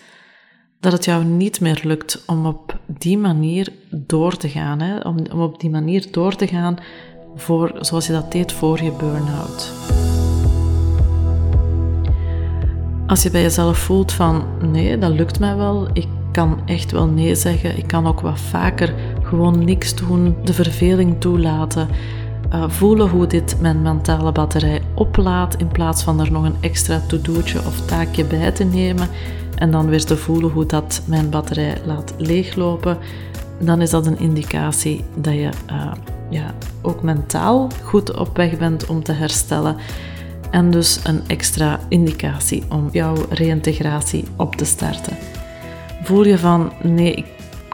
Dat 0.81 0.93
het 0.93 1.05
jou 1.05 1.25
niet 1.25 1.61
meer 1.61 1.81
lukt 1.85 2.23
om 2.27 2.47
op 2.47 2.79
die 2.87 3.19
manier 3.19 3.73
door 3.91 4.37
te 4.37 4.49
gaan, 4.49 4.81
hè? 4.81 5.01
Om, 5.01 5.17
om 5.33 5.41
op 5.41 5.61
die 5.61 5.71
manier 5.71 6.07
door 6.11 6.37
te 6.37 6.47
gaan 6.47 6.77
voor, 7.35 7.73
zoals 7.81 8.07
je 8.07 8.13
dat 8.13 8.33
deed 8.33 8.53
voor 8.53 8.83
je 8.83 8.93
burn-out. 8.93 9.73
Als 13.07 13.23
je 13.23 13.31
bij 13.31 13.43
jezelf 13.43 13.79
voelt 13.79 14.13
van 14.13 14.45
nee, 14.71 14.99
dat 14.99 15.13
lukt 15.13 15.39
mij 15.39 15.57
wel, 15.57 15.89
ik 15.93 16.09
kan 16.33 16.61
echt 16.67 16.91
wel 16.91 17.07
nee 17.07 17.35
zeggen, 17.35 17.79
ik 17.79 17.87
kan 17.87 18.07
ook 18.07 18.21
wat 18.21 18.41
vaker 18.41 18.95
gewoon 19.23 19.65
niks 19.65 19.95
doen, 19.95 20.37
de 20.45 20.53
verveling 20.53 21.21
toelaten, 21.21 21.89
uh, 22.53 22.65
voelen 22.69 23.09
hoe 23.09 23.27
dit 23.27 23.57
mijn 23.61 23.83
mentale 23.83 24.33
batterij 24.33 24.83
oplaadt 24.95 25.57
in 25.57 25.69
plaats 25.69 26.03
van 26.03 26.21
er 26.21 26.33
nog 26.33 26.45
een 26.45 26.57
extra 26.61 27.01
to-do'tje 27.09 27.59
of 27.67 27.81
taakje 27.81 28.25
bij 28.25 28.51
te 28.51 28.65
nemen 28.65 29.09
en 29.55 29.71
dan 29.71 29.89
weer 29.89 30.05
te 30.05 30.17
voelen 30.17 30.51
hoe 30.51 30.67
dat 30.67 31.03
mijn 31.05 31.31
batterij 31.31 31.79
laat 31.85 32.15
leeglopen, 32.17 32.99
dan 33.59 33.81
is 33.81 33.91
dat 33.91 34.07
een 34.07 34.19
indicatie 34.19 35.05
dat 35.15 35.35
je 35.35 35.51
uh, 35.71 35.93
ja, 36.31 36.55
ook 36.83 37.03
mentaal 37.03 37.69
goed 37.83 38.17
op 38.17 38.37
weg 38.37 38.59
bent 38.59 38.87
om 38.87 39.03
te 39.03 39.13
herstellen. 39.13 39.77
En 40.51 40.71
dus 40.71 41.01
een 41.05 41.23
extra 41.27 41.81
indicatie 41.89 42.65
om 42.69 42.89
jouw 42.93 43.15
reïntegratie 43.31 44.25
op 44.37 44.57
te 44.57 44.65
starten. 44.65 45.17
Voel 46.03 46.27
je 46.27 46.39
van 46.39 46.73
nee, 46.83 47.15
ik 47.15 47.27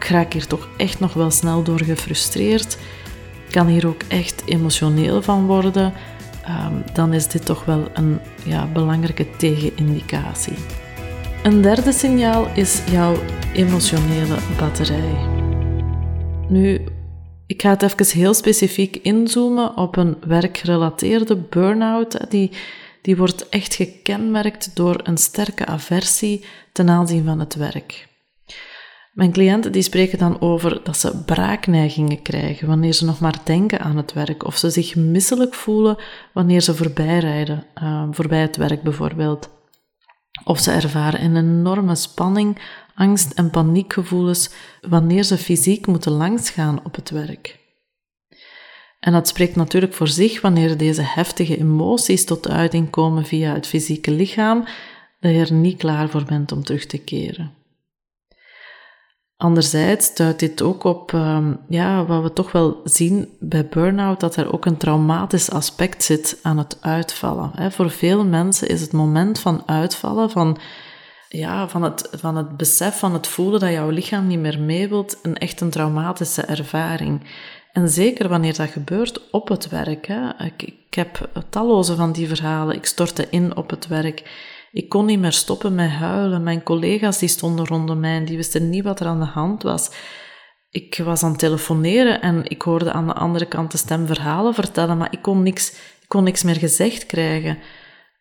raak 0.09 0.33
hier 0.33 0.47
toch 0.47 0.69
echt 0.77 1.01
nog 1.01 1.13
wel 1.13 1.31
snel 1.31 1.63
door 1.63 1.81
gefrustreerd 1.81 2.79
kan 3.53 3.67
hier 3.67 3.87
ook 3.87 4.03
echt 4.09 4.43
emotioneel 4.45 5.23
van 5.23 5.47
worden, 5.47 5.93
ehm, 6.45 6.75
dan 6.93 7.13
is 7.13 7.29
dit 7.29 7.45
toch 7.45 7.65
wel 7.65 7.89
een 7.93 8.19
ja, 8.45 8.67
belangrijke 8.67 9.27
tegenindicatie. 9.37 10.57
Een 11.43 11.63
derde 11.63 11.93
signaal 11.93 12.47
is 12.55 12.83
jouw 12.91 13.17
emotionele 13.55 14.37
batterij. 14.59 15.29
Nu, 16.49 16.81
ik 17.47 17.63
ga 17.63 17.71
het 17.71 17.83
even 17.83 18.19
heel 18.19 18.35
specifiek 18.35 18.97
inzoomen 18.97 19.77
op 19.77 19.97
een 19.97 20.17
werkgerelateerde 20.27 21.37
burn-out. 21.37 22.31
Die, 22.31 22.51
die 23.03 23.17
wordt 23.17 23.49
echt 23.49 23.75
gekenmerkt 23.75 24.77
door 24.77 25.01
een 25.03 25.19
sterke 25.19 25.67
aversie 25.67 26.45
ten 26.73 26.89
aanzien 26.89 27.25
van 27.25 27.41
het 27.41 27.55
werk. 27.55 28.11
Mijn 29.13 29.33
cliënten 29.33 29.73
die 29.73 29.83
spreken 29.83 30.19
dan 30.19 30.41
over 30.41 30.81
dat 30.85 30.97
ze 30.97 31.23
braakneigingen 31.25 32.23
krijgen 32.23 32.69
wanneer 32.69 32.93
ze 32.93 33.05
nog 33.05 33.21
maar 33.21 33.41
denken 33.45 33.81
aan 33.81 33.97
het 33.97 34.13
werk, 34.13 34.45
of 34.45 34.57
ze 34.57 34.71
zich 34.71 34.97
misselijk 34.97 35.55
voelen 35.55 35.97
wanneer 36.33 36.61
ze 36.61 36.75
voorbij 36.75 37.19
rijden, 37.19 37.67
uh, 37.83 38.09
voorbij 38.11 38.41
het 38.41 38.57
werk 38.57 38.83
bijvoorbeeld. 38.83 39.51
Of 40.45 40.59
ze 40.59 40.71
ervaren 40.71 41.25
een 41.25 41.37
enorme 41.37 41.95
spanning, 41.95 42.59
angst 42.95 43.33
en 43.33 43.51
paniekgevoelens 43.51 44.51
wanneer 44.81 45.23
ze 45.23 45.39
fysiek 45.39 45.87
moeten 45.87 46.13
langsgaan 46.13 46.85
op 46.85 46.95
het 46.95 47.11
werk. 47.11 47.61
En 49.01 49.13
dat 49.13 49.29
spreekt 49.29 49.57
natuurlijk 49.57 49.95
voor 49.95 50.09
zich 50.09 50.41
wanneer 50.41 50.77
deze 50.77 51.03
heftige 51.03 51.59
emoties 51.59 52.25
tot 52.25 52.49
uiting 52.49 52.91
komen 52.91 53.25
via 53.25 53.55
het 53.55 53.67
fysieke 53.67 54.11
lichaam, 54.11 54.65
dat 55.21 55.33
je 55.33 55.39
er 55.39 55.53
niet 55.53 55.79
klaar 55.79 56.09
voor 56.09 56.25
bent 56.25 56.53
om 56.53 56.65
terug 56.65 56.87
te 56.87 56.99
keren. 56.99 57.62
Anderzijds 59.43 60.15
duidt 60.15 60.39
dit 60.39 60.63
ook 60.63 60.85
op 60.85 61.13
um, 61.13 61.59
ja, 61.69 62.05
wat 62.05 62.23
we 62.23 62.33
toch 62.33 62.53
wel 62.53 62.81
zien 62.85 63.29
bij 63.39 63.67
burn-out, 63.67 64.21
dat 64.21 64.37
er 64.37 64.53
ook 64.53 64.65
een 64.65 64.77
traumatisch 64.77 65.51
aspect 65.51 66.05
zit 66.05 66.39
aan 66.43 66.59
het 66.59 66.79
uitvallen. 66.81 67.73
Voor 67.73 67.91
veel 67.91 68.25
mensen 68.25 68.69
is 68.69 68.81
het 68.81 68.93
moment 68.93 69.39
van 69.39 69.63
uitvallen, 69.67 70.31
van, 70.31 70.59
ja, 71.29 71.69
van, 71.69 71.83
het, 71.83 72.09
van 72.13 72.37
het 72.37 72.57
besef, 72.57 72.99
van 72.99 73.13
het 73.13 73.27
voelen 73.27 73.61
dat 73.61 73.71
jouw 73.71 73.89
lichaam 73.89 74.27
niet 74.27 74.39
meer 74.39 74.61
mee 74.61 74.89
wilt, 74.89 75.19
een 75.23 75.37
echt 75.37 75.61
een 75.61 75.71
traumatische 75.71 76.43
ervaring. 76.43 77.23
En 77.73 77.89
zeker 77.89 78.29
wanneer 78.29 78.57
dat 78.57 78.71
gebeurt 78.71 79.31
op 79.31 79.49
het 79.49 79.69
werk. 79.69 80.09
Ik, 80.39 80.63
ik 80.63 80.95
heb 80.95 81.29
talloze 81.49 81.95
van 81.95 82.13
die 82.13 82.29
verhalen. 82.29 82.77
Ik 82.77 82.87
stortte 82.87 83.27
in 83.31 83.57
op 83.57 83.71
het 83.71 83.87
werk. 83.87 84.23
Ik 84.73 84.89
kon 84.89 85.05
niet 85.05 85.19
meer 85.19 85.33
stoppen 85.33 85.75
met 85.75 85.91
huilen. 85.91 86.43
Mijn 86.43 86.63
collega's 86.63 87.19
die 87.19 87.29
stonden 87.29 87.67
rondom 87.67 88.01
mij 88.01 88.25
die 88.25 88.37
wisten 88.37 88.71
niet 88.71 88.85
wat 88.85 89.01
er 89.01 89.07
aan 89.07 89.21
de 89.21 89.27
hand 89.27 89.63
was. 89.63 89.91
Ik 90.71 91.01
was 91.05 91.23
aan 91.23 91.31
het 91.31 91.39
telefoneren 91.39 92.21
en 92.21 92.51
ik 92.51 92.63
hoorde 92.63 92.93
aan 92.93 93.07
de 93.07 93.13
andere 93.13 93.47
kant 93.47 93.71
de 93.71 93.79
stem 93.79 94.07
verhalen 94.07 94.55
vertellen, 94.55 94.99
maar 94.99 95.13
ik 95.13 95.23
kon 95.23 95.43
niks, 95.43 95.71
ik 96.01 96.09
kon 96.09 96.25
niks 96.25 96.43
meer 96.43 96.57
gezegd 96.57 97.07
krijgen. 97.07 97.59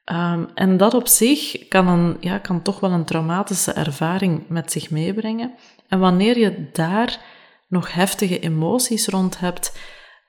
Um, 0.05 0.49
en 0.53 0.77
dat 0.77 0.93
op 0.93 1.07
zich 1.07 1.67
kan, 1.67 1.87
een, 1.87 2.17
ja, 2.19 2.37
kan 2.37 2.61
toch 2.61 2.79
wel 2.79 2.91
een 2.91 3.05
traumatische 3.05 3.71
ervaring 3.71 4.47
met 4.47 4.71
zich 4.71 4.89
meebrengen. 4.89 5.53
En 5.87 5.99
wanneer 5.99 6.37
je 6.37 6.69
daar 6.71 7.19
nog 7.67 7.93
heftige 7.93 8.39
emoties 8.39 9.07
rond 9.07 9.39
hebt, 9.39 9.77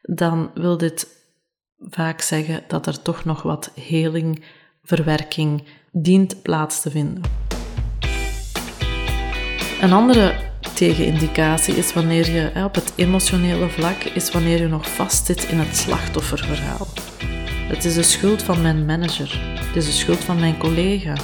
dan 0.02 0.50
wil 0.54 0.76
dit 0.76 1.06
vaak 1.78 2.20
zeggen 2.20 2.64
dat 2.68 2.86
er 2.86 3.02
toch 3.02 3.24
nog 3.24 3.42
wat 3.42 3.72
heling, 3.74 4.44
verwerking, 4.82 5.64
dient 5.92 6.42
plaats 6.42 6.80
te 6.80 6.90
vinden. 6.90 7.22
Een 9.80 9.92
andere 9.92 10.34
tegenindicatie 10.74 11.74
is 11.74 11.92
wanneer 11.92 12.30
je 12.30 12.64
op 12.64 12.74
het 12.74 12.92
emotionele 12.96 13.68
vlak 13.68 14.02
is 14.04 14.30
wanneer 14.30 14.60
je 14.60 14.68
nog 14.68 14.90
vastzit 14.90 15.44
in 15.44 15.58
het 15.58 15.76
slachtofferverhaal. 15.76 16.86
Het 17.68 17.84
is 17.84 17.94
de 17.94 18.02
schuld 18.02 18.42
van 18.42 18.62
mijn 18.62 18.86
manager, 18.86 19.40
het 19.66 19.76
is 19.76 19.86
de 19.86 19.92
schuld 19.92 20.18
van 20.18 20.40
mijn 20.40 20.58
collega, 20.58 21.14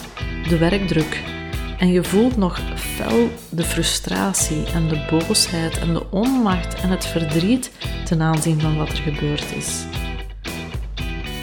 de 0.49 0.59
werkdruk. 0.59 1.23
En 1.79 1.93
je 1.93 2.05
voelt 2.05 2.37
nog 2.37 2.61
fel 2.75 3.31
de 3.49 3.65
frustratie 3.65 4.65
en 4.75 4.89
de 4.89 5.07
boosheid 5.11 5.79
en 5.79 5.95
de 5.95 6.11
onmacht 6.11 6.75
en 6.75 6.91
het 6.91 7.07
verdriet 7.07 7.71
ten 8.05 8.23
aanzien 8.23 8.61
van 8.61 8.77
wat 8.77 8.89
er 8.89 8.97
gebeurd 8.97 9.57
is. 9.57 9.85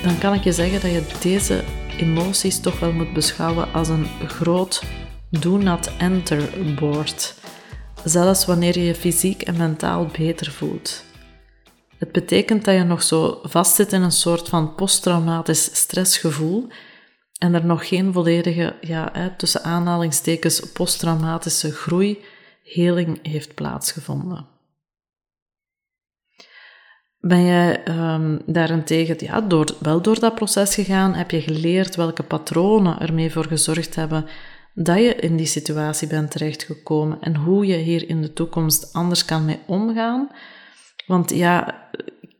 Dan 0.03 0.17
kan 0.17 0.33
ik 0.33 0.43
je 0.43 0.51
zeggen 0.51 0.81
dat 0.81 0.91
je 0.91 1.03
deze 1.21 1.63
emoties 1.97 2.59
toch 2.59 2.79
wel 2.79 2.91
moet 2.91 3.13
beschouwen 3.13 3.73
als 3.73 3.87
een 3.87 4.07
groot 4.27 4.83
do 5.29 5.57
not 5.57 5.91
enter 5.97 6.49
board. 6.79 7.35
Zelfs 8.03 8.45
wanneer 8.45 8.77
je 8.77 8.85
je 8.85 8.95
fysiek 8.95 9.41
en 9.41 9.57
mentaal 9.57 10.09
beter 10.17 10.51
voelt. 10.51 11.03
Het 11.97 12.11
betekent 12.11 12.65
dat 12.65 12.75
je 12.75 12.83
nog 12.83 13.03
zo 13.03 13.39
vastzit 13.43 13.93
in 13.93 14.01
een 14.01 14.11
soort 14.11 14.49
van 14.49 14.75
posttraumatisch 14.75 15.75
stressgevoel 15.75 16.67
en 17.37 17.53
er 17.53 17.65
nog 17.65 17.87
geen 17.87 18.13
volledige, 18.13 18.75
ja, 18.81 19.33
tussen 19.37 19.63
aanhalingstekens, 19.63 20.59
posttraumatische 20.59 21.71
groei, 21.71 22.23
heling 22.63 23.19
heeft 23.21 23.53
plaatsgevonden. 23.53 24.54
Ben 27.27 27.43
je 27.43 27.79
um, 27.89 28.41
daarentegen 28.45 29.15
ja, 29.19 29.41
door, 29.41 29.75
wel 29.79 30.01
door 30.01 30.19
dat 30.19 30.35
proces 30.35 30.75
gegaan? 30.75 31.13
Heb 31.13 31.31
je 31.31 31.41
geleerd 31.41 31.95
welke 31.95 32.23
patronen 32.23 32.99
ermee 32.99 33.31
voor 33.31 33.45
gezorgd 33.45 33.95
hebben 33.95 34.25
dat 34.73 34.97
je 34.97 35.15
in 35.15 35.35
die 35.35 35.45
situatie 35.45 36.07
bent 36.07 36.31
terechtgekomen 36.31 37.17
en 37.21 37.35
hoe 37.35 37.65
je 37.65 37.75
hier 37.75 38.09
in 38.09 38.21
de 38.21 38.33
toekomst 38.33 38.93
anders 38.93 39.25
kan 39.25 39.45
mee 39.45 39.59
omgaan. 39.65 40.29
Want 41.07 41.29
ja, 41.35 41.81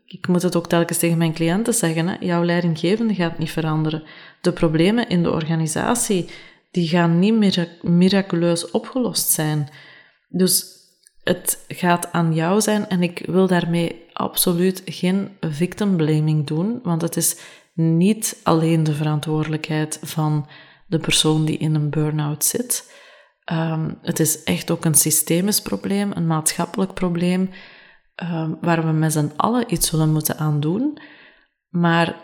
ik 0.05 0.27
moet 0.27 0.41
het 0.41 0.55
ook 0.55 0.67
telkens 0.67 0.97
tegen 0.97 1.17
mijn 1.17 1.33
cliënten 1.33 1.73
zeggen, 1.73 2.07
hè, 2.07 2.15
jouw 2.19 2.43
leidinggevende 2.43 3.13
gaat 3.13 3.37
niet 3.37 3.51
veranderen. 3.51 4.03
De 4.41 4.51
problemen 4.51 5.09
in 5.09 5.23
de 5.23 5.31
organisatie, 5.31 6.29
die 6.71 6.87
gaan 6.87 7.19
niet 7.19 7.67
miraculeus 7.81 8.71
opgelost 8.71 9.29
zijn. 9.29 9.69
Dus 10.29 10.65
het 11.23 11.65
gaat 11.67 12.11
aan 12.11 12.33
jou 12.33 12.61
zijn 12.61 12.89
en 12.89 13.03
ik 13.03 13.23
wil 13.25 13.47
daarmee 13.47 14.03
absoluut 14.15 14.81
geen 14.85 15.29
victim 15.39 15.95
blaming 15.95 16.47
doen, 16.47 16.79
want 16.83 17.01
het 17.01 17.17
is 17.17 17.37
niet 17.73 18.39
alleen 18.43 18.83
de 18.83 18.93
verantwoordelijkheid 18.93 19.99
van 20.01 20.47
de 20.87 20.99
persoon 20.99 21.45
die 21.45 21.57
in 21.57 21.75
een 21.75 21.89
burn-out 21.89 22.43
zit. 22.43 22.93
Ehm, 23.43 23.89
het 24.01 24.19
is 24.19 24.43
echt 24.43 24.71
ook 24.71 24.85
een 24.85 24.95
systemisch 24.95 25.61
probleem, 25.61 26.11
een 26.11 26.27
maatschappelijk 26.27 26.93
probleem, 26.93 27.49
ehm, 28.15 28.51
waar 28.61 28.85
we 28.85 28.91
met 28.91 29.11
z'n 29.11 29.31
allen 29.35 29.73
iets 29.73 29.87
zullen 29.87 30.11
moeten 30.11 30.37
aan 30.37 30.59
doen. 30.59 30.97
Maar 31.69 32.15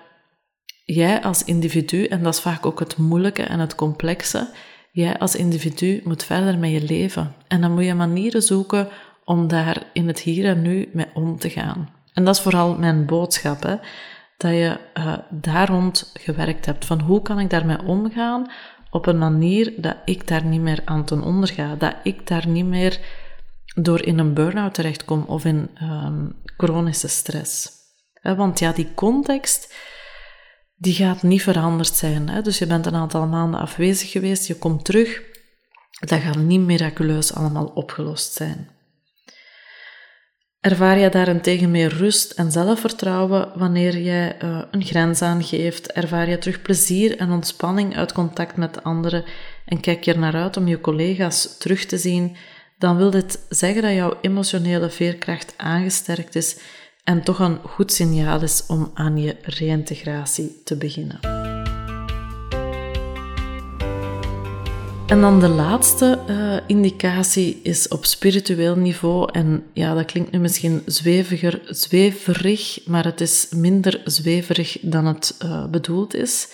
jij 0.85 1.23
als 1.23 1.43
individu, 1.43 2.05
en 2.05 2.23
dat 2.23 2.33
is 2.33 2.39
vaak 2.39 2.65
ook 2.65 2.79
het 2.79 2.97
moeilijke 2.97 3.43
en 3.43 3.59
het 3.59 3.75
complexe, 3.75 4.49
jij 4.91 5.19
als 5.19 5.35
individu 5.35 6.01
moet 6.03 6.23
verder 6.23 6.57
met 6.57 6.71
je 6.71 6.81
leven. 6.81 7.35
En 7.47 7.61
dan 7.61 7.73
moet 7.73 7.85
je 7.85 7.93
manieren 7.93 8.41
zoeken 8.41 8.87
om 9.23 9.47
daar 9.47 9.83
in 9.93 10.07
het 10.07 10.19
hier 10.19 10.45
en 10.45 10.61
nu 10.61 10.89
mee 10.93 11.07
om 11.13 11.39
te 11.39 11.49
gaan. 11.49 11.89
En 12.13 12.23
dat 12.23 12.35
is 12.35 12.41
vooral 12.41 12.77
mijn 12.77 13.05
boodschap, 13.05 13.63
hè? 13.63 13.75
dat 14.37 14.51
je 14.51 14.77
uh, 14.97 15.17
daar 15.29 15.67
rond 15.67 16.11
gewerkt 16.13 16.65
hebt. 16.65 16.85
Van 16.85 17.01
hoe 17.01 17.21
kan 17.21 17.39
ik 17.39 17.49
daarmee 17.49 17.83
omgaan 17.83 18.51
op 18.89 19.05
een 19.05 19.17
manier 19.17 19.73
dat 19.77 19.95
ik 20.05 20.27
daar 20.27 20.45
niet 20.45 20.61
meer 20.61 20.81
aan 20.85 21.05
ten 21.05 21.21
onder 21.21 21.49
ga. 21.49 21.75
Dat 21.75 21.95
ik 22.03 22.27
daar 22.27 22.47
niet 22.47 22.65
meer 22.65 22.99
door 23.75 24.05
in 24.05 24.19
een 24.19 24.33
burn-out 24.33 24.73
terechtkom 24.73 25.23
of 25.27 25.45
in 25.45 25.69
um, 25.81 26.35
chronische 26.57 27.07
stress. 27.07 27.69
want 28.21 28.59
ja, 28.59 28.71
die 28.71 28.93
context 28.93 29.73
die 30.75 30.93
gaat 30.93 31.23
niet 31.23 31.41
veranderd 31.41 31.95
zijn. 31.95 32.43
Dus 32.43 32.57
je 32.57 32.67
bent 32.67 32.85
een 32.85 32.95
aantal 32.95 33.27
maanden 33.27 33.59
afwezig 33.59 34.11
geweest, 34.11 34.47
je 34.47 34.55
komt 34.55 34.85
terug. 34.85 35.21
Dat 35.99 36.19
gaat 36.19 36.37
niet 36.37 36.61
miraculeus 36.61 37.33
allemaal 37.33 37.65
opgelost 37.65 38.33
zijn. 38.33 38.69
Ervaar 40.61 40.97
je 40.97 41.09
daarentegen 41.09 41.71
meer 41.71 41.93
rust 41.93 42.31
en 42.31 42.51
zelfvertrouwen 42.51 43.49
wanneer 43.55 43.97
jij 43.97 44.37
uh, 44.43 44.61
een 44.71 44.83
grens 44.83 45.21
aangeeft? 45.21 45.91
Ervaar 45.91 46.29
je 46.29 46.37
terug 46.37 46.61
plezier 46.61 47.17
en 47.17 47.31
ontspanning 47.31 47.95
uit 47.97 48.13
contact 48.13 48.57
met 48.57 48.83
anderen 48.83 49.23
en 49.65 49.79
kijk 49.79 50.03
je 50.03 50.13
er 50.13 50.19
naar 50.19 50.35
uit 50.35 50.57
om 50.57 50.67
je 50.67 50.81
collega's 50.81 51.57
terug 51.57 51.85
te 51.85 51.97
zien? 51.97 52.35
Dan 52.77 52.97
wil 52.97 53.09
dit 53.09 53.39
zeggen 53.49 53.81
dat 53.81 53.93
jouw 53.93 54.17
emotionele 54.21 54.89
veerkracht 54.89 55.53
aangesterkt 55.57 56.35
is 56.35 56.57
en 57.03 57.23
toch 57.23 57.39
een 57.39 57.59
goed 57.63 57.91
signaal 57.91 58.41
is 58.41 58.63
om 58.67 58.91
aan 58.93 59.17
je 59.17 59.35
reïntegratie 59.41 60.61
te 60.63 60.75
beginnen. 60.75 61.40
En 65.11 65.21
dan 65.21 65.39
de 65.39 65.49
laatste 65.49 66.19
uh, 66.29 66.57
indicatie 66.67 67.59
is 67.63 67.87
op 67.87 68.05
spiritueel 68.05 68.75
niveau. 68.75 69.29
En 69.31 69.63
ja, 69.73 69.93
dat 69.93 70.05
klinkt 70.05 70.31
nu 70.31 70.39
misschien 70.39 70.81
zweviger, 70.85 71.61
zweverig, 71.65 72.79
maar 72.85 73.03
het 73.03 73.21
is 73.21 73.47
minder 73.55 74.01
zweverig 74.03 74.77
dan 74.81 75.05
het 75.05 75.37
uh, 75.43 75.65
bedoeld 75.65 76.13
is. 76.13 76.53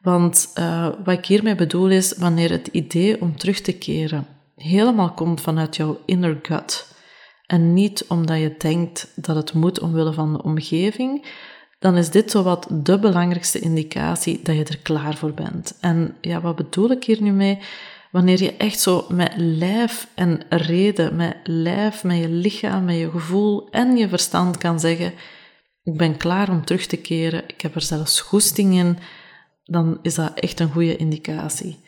Want 0.00 0.52
uh, 0.58 0.88
wat 1.04 1.18
ik 1.18 1.26
hiermee 1.26 1.54
bedoel 1.54 1.90
is 1.90 2.14
wanneer 2.18 2.50
het 2.50 2.66
idee 2.66 3.20
om 3.20 3.36
terug 3.36 3.60
te 3.60 3.72
keren 3.72 4.26
helemaal 4.56 5.12
komt 5.12 5.40
vanuit 5.40 5.76
jouw 5.76 6.00
inner 6.06 6.38
gut. 6.42 6.86
En 7.46 7.72
niet 7.72 8.04
omdat 8.08 8.38
je 8.38 8.54
denkt 8.58 9.12
dat 9.14 9.36
het 9.36 9.52
moet 9.52 9.80
omwille 9.80 10.12
van 10.12 10.32
de 10.32 10.42
omgeving, 10.42 11.26
dan 11.78 11.96
is 11.96 12.10
dit 12.10 12.30
zowat 12.30 12.66
de 12.70 12.98
belangrijkste 12.98 13.58
indicatie 13.58 14.40
dat 14.42 14.56
je 14.56 14.64
er 14.64 14.78
klaar 14.78 15.14
voor 15.14 15.32
bent. 15.32 15.78
En 15.80 16.16
ja, 16.20 16.40
wat 16.40 16.56
bedoel 16.56 16.90
ik 16.90 17.04
hier 17.04 17.22
nu 17.22 17.30
mee? 17.30 17.58
Wanneer 18.12 18.42
je 18.42 18.56
echt 18.56 18.80
zo 18.80 19.06
met 19.08 19.32
lijf 19.36 20.08
en 20.14 20.40
reden, 20.48 21.16
met 21.16 21.36
lijf, 21.44 22.04
met 22.04 22.16
je 22.16 22.28
lichaam, 22.28 22.84
met 22.84 22.96
je 22.96 23.10
gevoel 23.10 23.68
en 23.70 23.96
je 23.96 24.08
verstand 24.08 24.58
kan 24.58 24.80
zeggen: 24.80 25.12
Ik 25.82 25.96
ben 25.96 26.16
klaar 26.16 26.48
om 26.48 26.64
terug 26.64 26.86
te 26.86 26.96
keren, 26.96 27.42
ik 27.46 27.60
heb 27.60 27.74
er 27.74 27.82
zelfs 27.82 28.20
goesting 28.20 28.74
in, 28.74 28.98
dan 29.64 29.98
is 30.02 30.14
dat 30.14 30.38
echt 30.38 30.60
een 30.60 30.70
goede 30.70 30.96
indicatie. 30.96 31.80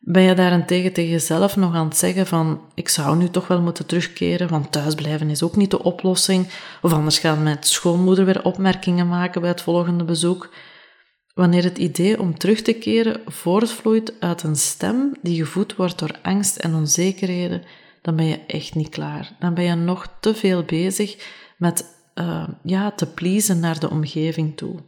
Ben 0.00 0.22
je 0.22 0.34
daarentegen 0.34 0.92
tegen 0.92 1.10
jezelf 1.10 1.56
nog 1.56 1.74
aan 1.74 1.88
het 1.88 1.96
zeggen 1.96 2.26
van 2.26 2.60
ik 2.74 2.88
zou 2.88 3.16
nu 3.16 3.28
toch 3.28 3.46
wel 3.46 3.60
moeten 3.60 3.86
terugkeren, 3.86 4.48
want 4.48 4.72
thuisblijven 4.72 5.30
is 5.30 5.42
ook 5.42 5.56
niet 5.56 5.70
de 5.70 5.82
oplossing, 5.82 6.48
of 6.82 6.92
anders 6.92 7.18
gaat 7.18 7.38
mijn 7.38 7.56
schoonmoeder 7.60 8.24
weer 8.24 8.44
opmerkingen 8.44 9.08
maken 9.08 9.40
bij 9.40 9.50
het 9.50 9.62
volgende 9.62 10.04
bezoek, 10.04 10.50
Wanneer 11.40 11.64
het 11.64 11.78
idee 11.78 12.20
om 12.20 12.38
terug 12.38 12.62
te 12.62 12.72
keren 12.72 13.20
voortvloeit 13.26 14.12
uit 14.20 14.42
een 14.42 14.56
stem 14.56 15.12
die 15.22 15.44
gevoed 15.44 15.76
wordt 15.76 15.98
door 15.98 16.18
angst 16.22 16.56
en 16.56 16.74
onzekerheden, 16.74 17.62
dan 18.02 18.16
ben 18.16 18.26
je 18.26 18.40
echt 18.46 18.74
niet 18.74 18.88
klaar. 18.88 19.36
Dan 19.38 19.54
ben 19.54 19.64
je 19.64 19.74
nog 19.74 20.16
te 20.20 20.34
veel 20.34 20.62
bezig 20.62 21.16
met 21.58 21.84
uh, 22.14 22.48
ja, 22.62 22.90
te 22.90 23.06
pleasen 23.06 23.60
naar 23.60 23.80
de 23.80 23.90
omgeving 23.90 24.56
toe. 24.56 24.80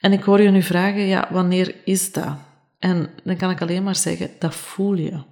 En 0.00 0.12
ik 0.12 0.22
hoor 0.22 0.40
je 0.40 0.50
nu 0.50 0.62
vragen, 0.62 1.06
ja, 1.06 1.28
wanneer 1.30 1.74
is 1.84 2.12
dat? 2.12 2.36
En 2.78 3.10
dan 3.24 3.36
kan 3.36 3.50
ik 3.50 3.60
alleen 3.60 3.82
maar 3.82 3.96
zeggen, 3.96 4.30
dat 4.38 4.54
voel 4.54 4.94
je. 4.94 5.22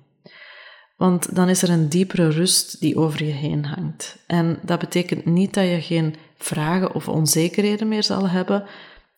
Want 0.97 1.35
dan 1.35 1.49
is 1.49 1.63
er 1.63 1.71
een 1.71 1.89
diepere 1.89 2.29
rust 2.29 2.81
die 2.81 2.97
over 2.97 3.25
je 3.25 3.33
heen 3.33 3.65
hangt. 3.65 4.19
En 4.27 4.59
dat 4.63 4.79
betekent 4.79 5.25
niet 5.25 5.55
dat 5.55 5.65
je 5.65 5.81
geen 5.81 6.15
vragen 6.37 6.95
of 6.95 7.09
onzekerheden 7.09 7.89
meer 7.89 8.03
zal 8.03 8.29
hebben, 8.29 8.65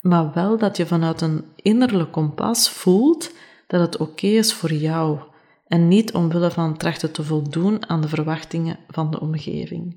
maar 0.00 0.32
wel 0.32 0.58
dat 0.58 0.76
je 0.76 0.86
vanuit 0.86 1.20
een 1.20 1.44
innerlijk 1.56 2.12
kompas 2.12 2.70
voelt 2.70 3.32
dat 3.66 3.80
het 3.80 3.96
oké 3.96 4.26
is 4.26 4.52
voor 4.52 4.72
jou 4.72 5.20
en 5.66 5.88
niet 5.88 6.12
omwille 6.12 6.50
van 6.50 6.76
trachten 6.76 7.12
te 7.12 7.22
voldoen 7.22 7.88
aan 7.88 8.00
de 8.00 8.08
verwachtingen 8.08 8.78
van 8.88 9.10
de 9.10 9.20
omgeving. 9.20 9.96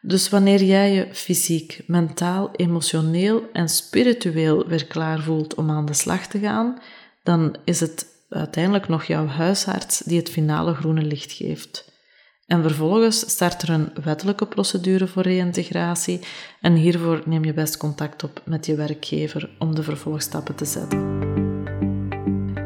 Dus 0.00 0.28
wanneer 0.28 0.62
jij 0.62 0.92
je 0.92 1.14
fysiek, 1.14 1.82
mentaal, 1.86 2.50
emotioneel 2.52 3.50
en 3.52 3.68
spiritueel 3.68 4.66
weer 4.66 4.86
klaar 4.86 5.20
voelt 5.20 5.54
om 5.54 5.70
aan 5.70 5.86
de 5.86 5.94
slag 5.94 6.26
te 6.26 6.38
gaan, 6.38 6.78
dan 7.22 7.56
is 7.64 7.80
het 7.80 8.06
uiteindelijk 8.28 8.88
nog 8.88 9.04
jouw 9.04 9.26
huisarts 9.26 9.98
die 9.98 10.18
het 10.18 10.30
finale 10.30 10.74
groene 10.74 11.02
licht 11.02 11.32
geeft. 11.32 11.91
En 12.52 12.62
vervolgens 12.62 13.18
start 13.18 13.62
er 13.62 13.70
een 13.70 13.88
wettelijke 14.04 14.46
procedure 14.46 15.06
voor 15.06 15.22
reïntegratie 15.22 16.20
en 16.60 16.74
hiervoor 16.74 17.22
neem 17.24 17.44
je 17.44 17.52
best 17.52 17.76
contact 17.76 18.24
op 18.24 18.40
met 18.44 18.66
je 18.66 18.74
werkgever 18.74 19.50
om 19.58 19.74
de 19.74 19.82
vervolgstappen 19.82 20.54
te 20.54 20.64
zetten. 20.64 21.20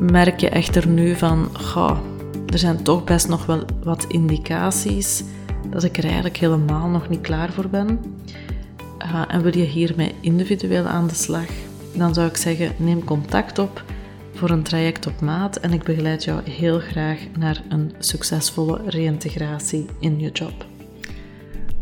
Merk 0.00 0.40
je 0.40 0.48
echter 0.48 0.88
nu 0.88 1.14
van, 1.14 1.48
goh, 1.52 1.98
er 2.46 2.58
zijn 2.58 2.82
toch 2.82 3.04
best 3.04 3.28
nog 3.28 3.46
wel 3.46 3.64
wat 3.82 4.04
indicaties 4.08 5.24
dat 5.70 5.82
ik 5.82 5.96
er 5.96 6.04
eigenlijk 6.04 6.36
helemaal 6.36 6.88
nog 6.88 7.08
niet 7.08 7.20
klaar 7.20 7.52
voor 7.52 7.68
ben. 7.68 8.00
En 9.28 9.42
wil 9.42 9.56
je 9.56 9.64
hiermee 9.64 10.14
individueel 10.20 10.84
aan 10.84 11.06
de 11.06 11.14
slag, 11.14 11.48
dan 11.94 12.14
zou 12.14 12.28
ik 12.28 12.36
zeggen: 12.36 12.72
neem 12.76 13.04
contact 13.04 13.58
op 13.58 13.84
voor 14.34 14.50
een 14.50 14.62
traject 14.62 15.06
op 15.06 15.20
maat 15.20 15.56
en 15.56 15.72
ik 15.72 15.82
begeleid 15.82 16.24
jou 16.24 16.50
heel 16.50 16.78
graag 16.78 17.18
naar 17.38 17.62
een 17.68 17.92
succesvolle 17.98 18.80
reïntegratie 18.84 19.86
in 19.98 20.20
je 20.20 20.30
job. 20.30 20.69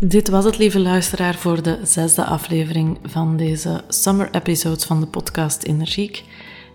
Dit 0.00 0.28
was 0.28 0.44
het, 0.44 0.58
lieve 0.58 0.80
luisteraar, 0.80 1.34
voor 1.34 1.62
de 1.62 1.78
zesde 1.82 2.24
aflevering 2.24 2.98
van 3.02 3.36
deze 3.36 3.84
summer 3.88 4.28
episodes 4.32 4.84
van 4.84 5.00
de 5.00 5.06
podcast 5.06 5.62
Energiek. 5.62 6.24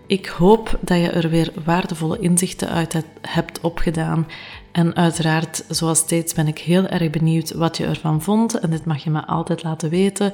Ik 0.06 0.26
hoop 0.26 0.78
dat 0.80 0.98
je 0.98 1.08
er 1.08 1.30
weer 1.30 1.52
waardevolle 1.64 2.18
inzichten 2.18 2.68
uit 2.68 3.04
hebt 3.20 3.60
opgedaan. 3.60 4.26
En 4.72 4.96
uiteraard, 4.96 5.64
zoals 5.68 5.98
steeds, 5.98 6.34
ben 6.34 6.46
ik 6.46 6.58
heel 6.58 6.86
erg 6.86 7.10
benieuwd 7.10 7.52
wat 7.52 7.76
je 7.76 7.86
ervan 7.86 8.22
vond. 8.22 8.58
En 8.58 8.70
dit 8.70 8.84
mag 8.84 9.04
je 9.04 9.10
me 9.10 9.26
altijd 9.26 9.62
laten 9.62 9.90
weten. 9.90 10.32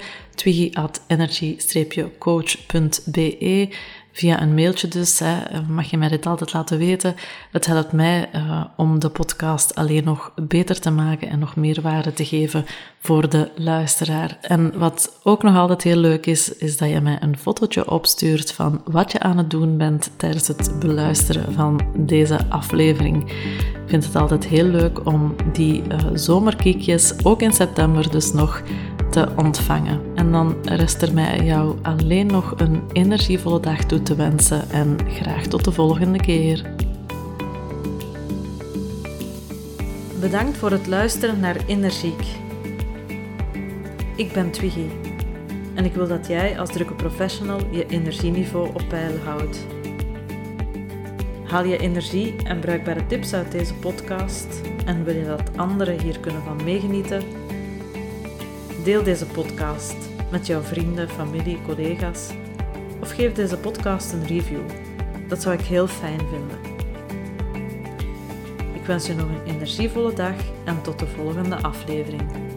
energy-coach.be 1.07 3.69
Via 4.21 4.43
een 4.43 4.55
mailtje 4.55 4.89
dus, 4.89 5.19
hè, 5.19 5.37
mag 5.69 5.91
je 5.91 5.97
mij 5.97 6.09
dit 6.09 6.27
altijd 6.27 6.53
laten 6.53 6.79
weten. 6.79 7.15
Het 7.51 7.67
helpt 7.67 7.93
mij 7.93 8.29
uh, 8.35 8.65
om 8.77 8.99
de 8.99 9.09
podcast 9.09 9.75
alleen 9.75 10.05
nog 10.05 10.33
beter 10.35 10.81
te 10.81 10.91
maken 10.91 11.29
en 11.29 11.39
nog 11.39 11.57
meer 11.57 11.81
waarde 11.83 12.13
te 12.13 12.25
geven 12.25 12.65
voor 12.99 13.29
de 13.29 13.51
luisteraar. 13.57 14.39
En 14.41 14.79
wat 14.79 15.21
ook 15.23 15.43
nog 15.43 15.57
altijd 15.57 15.83
heel 15.83 15.97
leuk 15.97 16.27
is, 16.27 16.57
is 16.57 16.77
dat 16.77 16.89
je 16.89 17.01
mij 17.01 17.19
een 17.21 17.39
fotootje 17.39 17.91
opstuurt 17.91 18.53
van 18.53 18.83
wat 18.85 19.13
je 19.13 19.21
aan 19.21 19.39
het 19.39 19.51
doen 19.51 19.77
bent 19.77 20.11
tijdens 20.17 20.49
het 20.49 20.73
beluisteren 20.79 21.53
van 21.53 21.81
deze 21.97 22.39
aflevering. 22.49 23.31
Ik 23.31 23.87
vind 23.87 24.05
het 24.05 24.17
altijd 24.17 24.47
heel 24.47 24.67
leuk 24.67 25.07
om 25.07 25.35
die 25.53 25.83
uh, 25.83 25.99
zomerkiekjes, 26.15 27.25
ook 27.25 27.43
in 27.43 27.53
september 27.53 28.11
dus 28.11 28.33
nog, 28.33 28.63
te 29.11 29.29
ontvangen. 29.37 30.01
En 30.15 30.33
dan 30.33 30.57
rest 30.63 31.03
er 31.03 31.15
mij 31.15 31.45
jou 31.45 31.77
alleen 31.83 32.27
nog 32.27 32.55
een 32.57 32.83
energievolle 32.93 33.61
dag 33.61 33.85
toe 33.85 34.03
te 34.03 34.15
wensen 34.15 34.71
en 34.71 34.97
graag 35.09 35.47
tot 35.47 35.65
de 35.65 35.73
volgende 35.73 36.19
keer. 36.19 36.75
Bedankt 40.21 40.57
voor 40.57 40.71
het 40.71 40.87
luisteren 40.87 41.41
naar 41.41 41.57
Energiek. 41.67 42.25
Ik 44.17 44.33
ben 44.33 44.51
Twiggy 44.51 44.87
en 45.75 45.85
ik 45.85 45.95
wil 45.95 46.09
dat 46.09 46.27
jij 46.27 46.59
als 46.59 46.73
drukke 46.73 46.95
professional 46.95 47.61
je 47.71 47.87
energieniveau 47.87 48.69
op 48.69 48.83
peil 48.89 49.19
houdt. 49.25 49.67
Haal 51.45 51.65
je 51.65 51.79
energie 51.79 52.35
en 52.45 52.61
bruikbare 52.61 53.07
tips 53.07 53.35
uit 53.35 53.53
deze 53.53 53.75
podcast 53.75 54.61
en 54.85 55.05
wil 55.05 55.15
je 55.15 55.25
dat 55.25 55.57
anderen 55.57 56.01
hier 56.01 56.21
kunnen 56.21 56.43
van 56.43 56.65
meegenieten? 56.65 57.40
Deel 58.85 59.03
deze 59.03 59.27
podcast 59.27 59.95
met 60.31 60.47
jouw 60.47 60.61
vrienden, 60.61 61.09
familie, 61.09 61.59
collega's 61.67 62.29
of 63.01 63.11
geef 63.11 63.33
deze 63.33 63.57
podcast 63.57 64.13
een 64.13 64.27
review. 64.27 64.61
Dat 65.29 65.43
zou 65.43 65.55
ik 65.55 65.65
heel 65.65 65.87
fijn 65.87 66.19
vinden. 66.19 66.59
Ik 68.75 68.87
wens 68.87 69.07
je 69.07 69.15
nog 69.15 69.29
een 69.29 69.55
energievolle 69.55 70.13
dag 70.13 70.35
en 70.65 70.83
tot 70.83 70.99
de 70.99 71.07
volgende 71.07 71.57
aflevering. 71.63 72.50